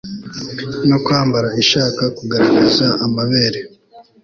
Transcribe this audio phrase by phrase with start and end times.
[0.89, 3.59] no kwambara ishaka kugaragaza amabere